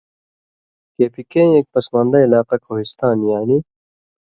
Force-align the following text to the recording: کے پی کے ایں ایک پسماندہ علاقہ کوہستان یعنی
کے 0.95 1.05
پی 1.13 1.21
کے 1.31 1.41
ایں 1.43 1.53
ایک 1.55 1.67
پسماندہ 1.73 2.17
علاقہ 2.27 2.55
کوہستان 2.65 3.17
یعنی 3.29 3.57